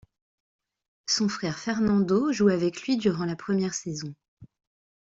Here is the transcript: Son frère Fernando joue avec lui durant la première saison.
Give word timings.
Son 1.05 1.29
frère 1.29 1.59
Fernando 1.59 2.31
joue 2.31 2.47
avec 2.47 2.81
lui 2.81 2.97
durant 2.97 3.23
la 3.25 3.35
première 3.35 3.75
saison. 3.75 4.15